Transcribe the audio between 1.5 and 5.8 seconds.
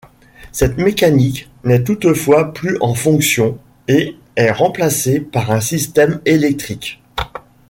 n'est toutefois plus en fonction, et est remplacée par un